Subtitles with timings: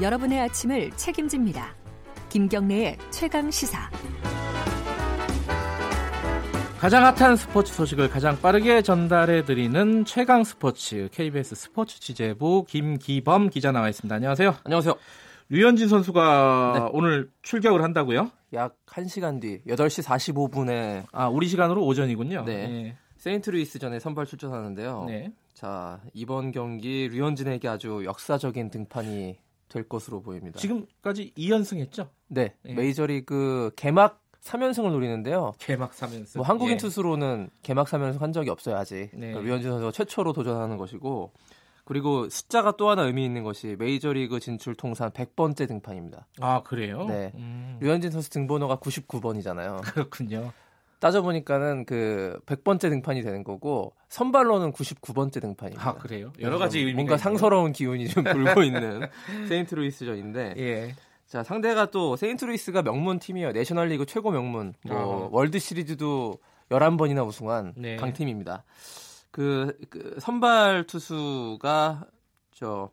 [0.00, 1.74] 여러분의 아침을 책임집니다.
[2.30, 3.90] 김경래의 최강 시사.
[6.78, 13.72] 가장 핫한 스포츠 소식을 가장 빠르게 전달해 드리는 최강 스포츠 KBS 스포츠 취재부 김기범 기자
[13.72, 14.14] 나와 있습니다.
[14.14, 14.56] 안녕하세요.
[14.64, 14.94] 안녕하세요.
[15.50, 16.90] 류현진 선수가 네.
[16.94, 18.30] 오늘 출격을 한다고요?
[18.54, 22.44] 약 1시간 뒤 8시 45분에 아, 우리 시간으로 오전이군요.
[22.46, 22.68] 네.
[22.68, 22.96] 네.
[23.18, 25.04] 세인트루이스전에 선발 출전하는데요.
[25.08, 25.30] 네.
[25.52, 29.36] 자, 이번 경기 류현진에게 아주 역사적인 등판이
[29.70, 30.58] 될 것으로 보입니다.
[30.58, 32.10] 지금까지 2연승 했죠?
[32.28, 32.54] 네.
[32.62, 32.74] 네.
[32.74, 35.52] 메이저리그 개막 3연승을 노리는데요.
[35.58, 36.38] 개막 3연승.
[36.38, 36.76] 뭐 한국인 예.
[36.76, 39.10] 투수로는 개막 3연승 한 적이 없어요, 아직.
[39.12, 39.28] 네.
[39.28, 41.32] 그러니까 류현진 선수가 최초로 도전하는 것이고
[41.84, 46.26] 그리고 숫자가 또 하나 의미 있는 것이 메이저리그 진출 통산 100번째 등판입니다.
[46.40, 47.04] 아, 그래요?
[47.06, 47.32] 네.
[47.34, 47.78] 음.
[47.80, 49.82] 류현진 선수 등번호가 99번이잖아요.
[49.82, 50.52] 그렇군요.
[51.00, 55.88] 따져보니까는 그 100번째 등판이 되는 거고 선발로는 99번째 등판입니다.
[55.88, 56.32] 아 그래요?
[56.40, 59.08] 여러 가지 의미가 뭔가 상서로운 기운이 좀 불고 있는
[59.48, 60.94] 세인트루이스전인데 예.
[61.26, 63.52] 자 상대가 또 세인트루이스가 명문 팀이에요.
[63.52, 65.28] 내셔널리그 최고 명문 뭐 어.
[65.32, 66.38] 월드 시리즈도
[66.70, 67.96] 11번이나 우승한 네.
[67.96, 68.64] 강팀입니다.
[69.30, 72.06] 그, 그 선발 투수가
[72.52, 72.90] 저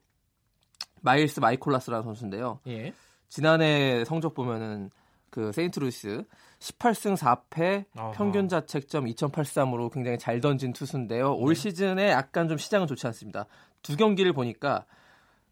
[1.02, 2.59] 마일스 마이콜라스라는 선수인데요.
[2.67, 2.94] 예.
[3.30, 4.89] 지난해 성적 보면은
[5.30, 6.23] 그 세인트루이스
[6.59, 8.11] 18승 4패 아하.
[8.11, 11.34] 평균 자책점 2.83으로 굉장히 잘 던진 투수인데요.
[11.36, 11.59] 올 네.
[11.61, 13.45] 시즌에 약간 좀 시작은 좋지 않습니다.
[13.84, 14.86] 두 경기를 보니까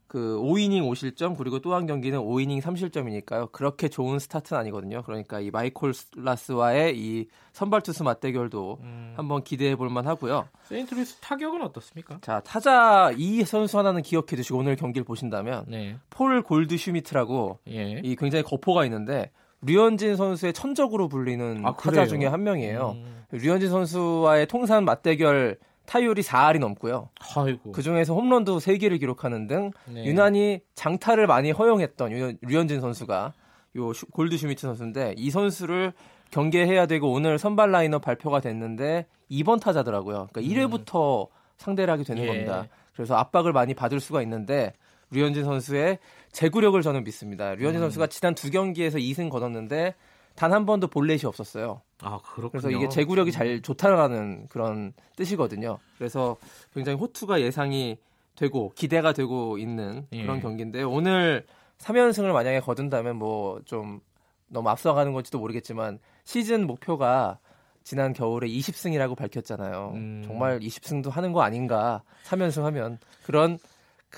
[0.08, 3.52] 그 5이닝 5실점 그리고 또 한 경기는 5이닝 3실점이니까요.
[3.52, 5.02] 그렇게 좋은 스타트는 아니거든요.
[5.04, 9.14] 그러니까 이 마이콜라스와의 이 선발 투수 맞대결도 음.
[9.18, 10.48] 한번 기대해 볼 만하고요.
[10.64, 12.20] 세인트루이스 타격은 어떻습니까?
[12.22, 15.98] 자, 타자 이 선수 하나는 기억해 두시고 오늘 경기를 보신다면 네.
[16.10, 18.00] 폴 골드 슈미트라고 예.
[18.04, 19.32] 이 굉장히 거포가 있는데
[19.66, 22.96] 류현진 선수의 천적으로 불리는 아, 타자 중에 한 명이에요.
[22.96, 23.26] 음.
[23.32, 27.10] 류현진 선수와의 통산 맞대결 타율이 4할이 넘고요.
[27.36, 27.72] 아이고.
[27.72, 30.06] 그중에서 홈런도 3개를 기록하는 등 네.
[30.06, 33.34] 유난히 장타를 많이 허용했던 류현진 선수가
[33.78, 35.94] 요 골드 슈미트 선수인데 이 선수를
[36.32, 40.28] 경계해야 되고 오늘 선발 라인업 발표가 됐는데 2번 타자더라고요.
[40.32, 41.34] 그러니까 1회부터 음.
[41.58, 42.28] 상대를 하게 되는 예.
[42.28, 42.68] 겁니다.
[42.94, 44.74] 그래서 압박을 많이 받을 수가 있는데
[45.12, 46.00] 류현진 선수의
[46.32, 47.56] 제구력을 저는 믿습니다.
[47.56, 47.84] 류현진 음.
[47.86, 49.96] 선수가 지난 두 경기에서 2승 거뒀는데
[50.36, 51.82] 단 한 번도 볼넷이 없었어요.
[52.02, 52.50] 아, 그렇군요.
[52.50, 55.78] 그래서 이게 제구력이 잘 좋다라는 그런 뜻이거든요.
[55.98, 56.36] 그래서
[56.74, 57.98] 굉장히 호투가 예상이
[58.36, 60.42] 되고 기대가 되고 있는 그런 예.
[60.42, 61.46] 경기인데 오늘
[61.78, 64.02] 3연승을 만약에 거둔다면 뭐 좀
[64.48, 67.40] 너무 앞서가는 건지도 모르겠지만 시즌 목표가
[67.84, 69.92] 지난 겨울에 20승이라고 밝혔잖아요.
[69.96, 70.24] 음.
[70.26, 72.04] 정말 20승도 하는 거 아닌가?
[72.26, 73.58] 3연승 하면 그런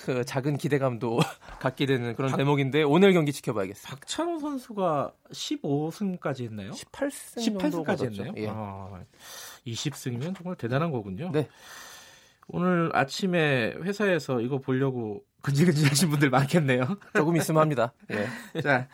[0.05, 1.19] 그 작은 기대감도
[1.59, 3.89] 갖게 되는 그런 박, 대목인데 오늘 경기 지켜봐야겠어요.
[3.89, 6.71] 박찬호 선수가 15승까지 했나요?
[6.71, 8.33] 18승 18승까지 했나요?
[8.37, 8.47] 예.
[8.49, 9.01] 아,
[9.65, 11.31] 20승이면 정말 대단한 거군요.
[11.31, 11.47] 네.
[12.47, 16.97] 오늘 아침에 회사에서 이거 보려고 근질근질 하신 분들 많겠네요.
[17.15, 17.93] 조금 있으면 합니다.
[18.11, 18.27] 예.
[18.61, 18.87] 자,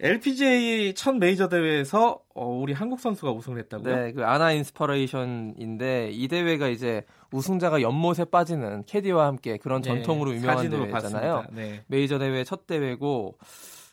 [0.00, 3.96] LPGA 첫 메이저 대회에서 어, 우리 한국 선수가 우승을 했다고요?
[3.96, 10.34] 네, 그 ANA Inspiration인데 이 대회가 이제 우승자가 연못에 빠지는 캐디와 함께 그런 네, 전통으로
[10.34, 11.44] 유명한 대회잖아요.
[11.52, 11.84] 네.
[11.86, 13.38] 메이저 대회 첫 대회고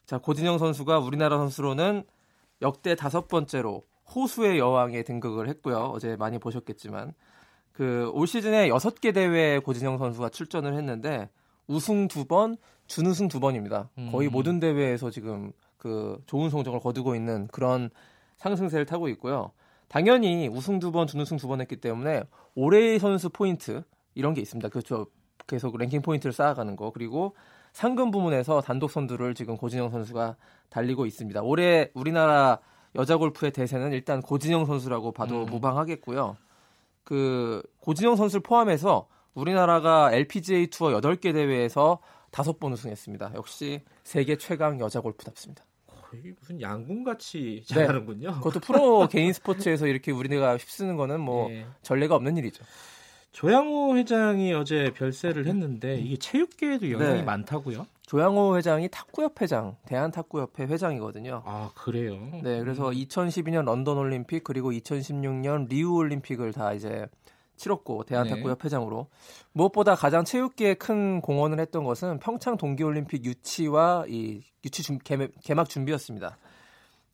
[0.05, 2.03] 자 고진영 선수가 우리나라 선수로는
[2.61, 3.83] 역대 다섯 번째로
[4.13, 5.91] 호수의 여왕에 등극을 했고요.
[5.93, 7.13] 어제 많이 보셨겠지만
[7.71, 11.29] 그 올 시즌에 여섯 개 대회에 고진영 선수가 출전을 했는데
[11.67, 12.57] 우승 두 번,
[12.87, 13.89] 준우승 두 번입니다.
[14.11, 14.31] 거의 음.
[14.33, 17.89] 모든 대회에서 지금 그 좋은 성적을 거두고 있는 그런
[18.37, 19.51] 상승세를 타고 있고요.
[19.87, 22.21] 당연히 우승 두 번, 준우승 두 번 했기 때문에
[22.53, 23.81] 올해의 선수 포인트
[24.13, 24.69] 이런 게 있습니다.
[24.69, 25.07] 그렇죠.
[25.47, 27.35] 계속 랭킹 포인트를 쌓아가는 거 그리고
[27.73, 30.35] 상금 부문에서 단독 선두를 지금 고진영 선수가
[30.69, 31.41] 달리고 있습니다.
[31.41, 32.59] 올해 우리나라
[32.93, 35.45] 여자 골프의 대세는 일단 고진영 선수라고 봐도 음.
[35.47, 36.37] 무방하겠고요.
[37.03, 41.97] 그 고진영 선수를 포함해서 우리나라가 LPGA 투어 8개 대회에서
[42.29, 43.31] 다섯 번 우승했습니다.
[43.33, 45.65] 역시 세계 최강 여자 골프답습니다.
[46.11, 47.73] 거의 무슨 양궁같이 네.
[47.73, 48.29] 잘하는군요.
[48.29, 48.35] 네.
[48.35, 51.65] 그것도 프로 개인 스포츠에서 이렇게 우리가 휩쓰는 거는 뭐 네.
[51.83, 52.65] 전례가 없는 일이죠.
[53.31, 57.23] 조양호 회장이 어제 별세를 했는데 이게 체육계에도 영향이 네.
[57.23, 57.87] 많다고요?
[58.01, 61.43] 조양호 회장이 탁구협 회장, 대한탁구협회 회장이거든요.
[61.45, 62.19] 아 그래요?
[62.43, 67.07] 네, 그래서 2012년 런던 올림픽 그리고 2016년 리우 올림픽을 다 이제
[67.61, 69.45] 치렀고 대한탁구협 회장으로 네.
[69.53, 76.37] 무엇보다 가장 체육계에 큰 공헌을 했던 것은 평창 동계올림픽 유치와 이 유치 준, 개막 준비였습니다.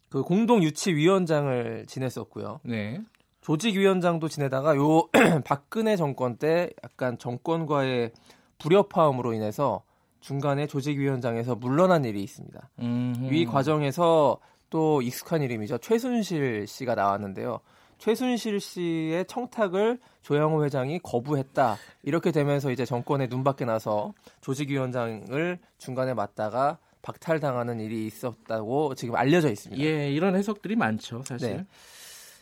[0.09, 2.61] 그 공동 유치위원장을 지냈었고요.
[2.63, 3.01] 네.
[3.41, 5.09] 조직위원장도 지내다가 요
[5.45, 8.11] 박근혜 정권 때 약간 정권과의
[8.57, 9.83] 불협화음으로 인해서
[10.19, 12.69] 중간에 조직위원장에서 물러난 일이 있습니다.
[12.79, 13.33] 음흠.
[13.33, 14.39] 이 과정에서
[14.69, 15.77] 또 익숙한 이름이죠.
[15.77, 17.59] 최순실 씨가 나왔는데요.
[17.97, 21.77] 최순실 씨의 청탁을 조양호 회장이 거부했다.
[22.03, 29.81] 이렇게 되면서 이제 정권의 눈밖에 나서 조직위원장을 중간에 맡다가 박탈당하는 일이 있었다고 지금 알려져 있습니다.
[29.83, 31.57] 예, 이런 해석들이 많죠, 사실.
[31.57, 31.65] 네.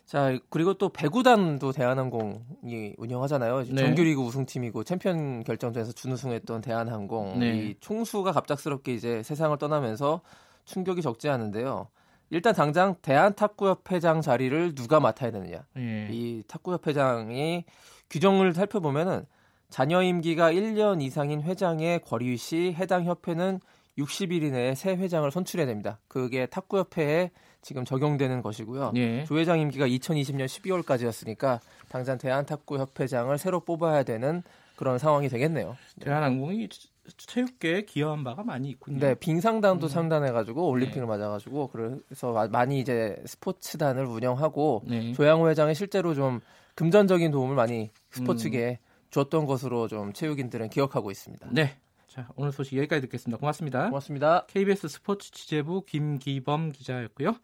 [0.05, 3.63] 자, 그리고 또 배구단도 대한항공이 운영하잖아요.
[3.63, 3.75] 네.
[3.75, 7.39] 정규리그 우승팀이고 챔피언 결정전에서 준우승했던 대한항공.
[7.39, 7.57] 네.
[7.57, 10.21] 이 총수가 갑작스럽게 이제 세상을 떠나면서
[10.65, 11.87] 충격이 적지 않은데요.
[12.35, 15.63] 일단 당장 대한탁구협회장 자리를 누가 맡아야 되느냐.
[15.77, 16.09] 예.
[16.11, 17.63] 이 탁구협회장이
[18.09, 19.25] 규정을 살펴보면은
[19.69, 23.61] 자녀 임기가 1년 이상인 회장의 권위 시 해당 협회는
[23.97, 25.99] 60일 이내에 새 회장을 선출해야 됩니다.
[26.09, 28.91] 그게 탁구협회에 지금 적용되는 것이고요.
[28.97, 29.23] 예.
[29.23, 34.43] 조 회장 임기가 2020년 12월까지였으니까 당장 대한탁구협회장을 새로 뽑아야 되는
[34.75, 35.75] 그런 상황이 되겠네요.
[35.99, 36.69] 대한항공이
[37.17, 38.99] 체육계에 기여한 바가 많이 있군요.
[38.99, 39.89] 네, 빙상단도 음.
[39.89, 41.07] 참단해가지고 올림픽을 네.
[41.07, 45.13] 맞아가지고 그래서 많이 이제 스포츠단을 운영하고 네.
[45.13, 46.41] 조양호 회장이 실제로 좀
[46.75, 48.95] 금전적인 도움을 많이 스포츠계에 음.
[49.11, 51.47] 줬던 것으로 좀 체육인들은 기억하고 있습니다.
[51.51, 51.77] 네.
[52.07, 53.37] 자, 오늘 소식 여기까지 듣겠습니다.
[53.39, 53.89] 고맙습니다.
[53.89, 54.45] 고맙습니다.
[54.47, 57.35] KBS 스포츠 취재부 김기범 기자였고요.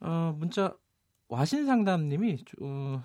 [0.00, 0.74] 어, 문자
[1.28, 3.02] 와신 상담님이 어,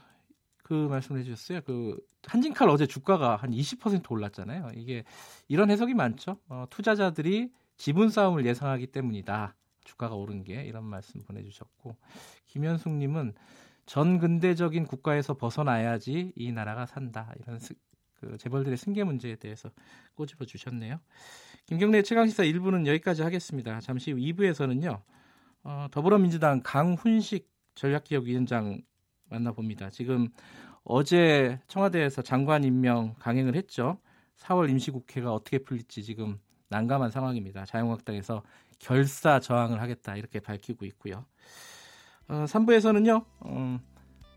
[0.66, 1.62] 그 말씀을 해주셨어요.
[1.62, 4.72] 그 한진칼 어제 주가가 한 20% 올랐잖아요.
[4.74, 5.04] 이게
[5.48, 6.40] 이런 해석이 많죠.
[6.50, 9.56] 어, 투자자들이 지분 싸움을 예상하기 때문이다.
[9.84, 11.96] 주가가 오른 게 이런 말씀 보내주셨고
[12.48, 13.36] 김현숙님은
[13.86, 17.76] 전 근대적인 국가에서 벗어나야지 이 나라가 산다 이런 스,
[18.16, 19.70] 그 재벌들의 승계 문제에 대해서
[20.16, 21.00] 꼬집어 주셨네요.
[21.68, 23.80] 김경래 최강 시사 1부는 여기까지 하겠습니다.
[23.82, 25.00] 잠시 후 2부에서는요
[25.64, 28.82] 어, 더불어민주당 강훈식 전략기획위원장
[29.30, 29.90] 만나봅니다.
[29.90, 30.30] 지금
[30.84, 34.00] 어제 청와대에서 장관 임명 강행을 했죠.
[34.38, 36.40] 4월 임시국회가 어떻게 풀릴지 지금
[36.70, 37.66] 난감한 상황입니다.
[37.66, 38.44] 자유한국당에서
[38.80, 41.26] 결사 저항을 하겠다 이렇게 밝히고 있고요.
[42.28, 43.26] 어, 3부에서는요.
[43.40, 43.80] 어,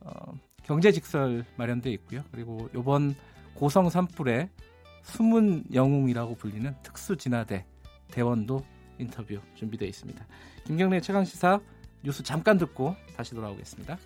[0.01, 0.33] 어,
[0.63, 2.23] 경제 직설 마련돼 있고요.
[2.31, 3.15] 그리고 이번
[3.55, 4.51] 고성 산불의
[5.03, 7.65] 숨은 영웅이라고 불리는 특수 진화대
[8.09, 8.65] 대원도
[8.99, 10.27] 인터뷰 준비되어 있습니다.
[10.65, 11.61] 김경래 최강 시사
[12.03, 13.99] 뉴스 잠깐 듣고 다시 돌아오겠습니다.